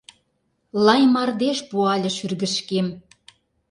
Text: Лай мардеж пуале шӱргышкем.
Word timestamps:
Лай 0.85 1.03
мардеж 1.13 1.59
пуале 1.69 2.09
шӱргышкем. 2.17 2.87